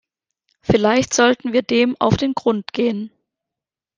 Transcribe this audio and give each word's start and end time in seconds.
Vielleicht 0.63 1.13
sollten 1.13 1.53
wir 1.53 1.61
dem 1.61 1.95
auf 1.99 2.17
den 2.17 2.33
Grund 2.33 2.73
gehen. 2.73 3.11